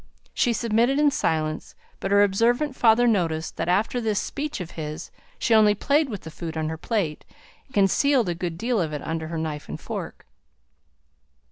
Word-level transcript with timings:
She 0.33 0.51
submitted 0.51 0.97
in 0.97 1.11
silence; 1.11 1.75
but 1.99 2.09
her 2.09 2.23
observant 2.23 2.75
father 2.75 3.05
noticed 3.05 3.55
that 3.57 3.69
after 3.69 4.01
this 4.01 4.17
speech 4.19 4.59
of 4.59 4.71
his, 4.71 5.11
she 5.37 5.53
only 5.53 5.75
played 5.75 6.09
with 6.09 6.21
the 6.21 6.31
food 6.31 6.57
on 6.57 6.69
her 6.69 6.75
plate, 6.77 7.23
and 7.67 7.73
concealed 7.75 8.27
a 8.27 8.33
good 8.33 8.57
deal 8.57 8.81
of 8.81 8.93
it 8.93 9.03
under 9.03 9.27
her 9.27 9.37
knife 9.37 9.69
and 9.69 9.79
fork. 9.79 10.25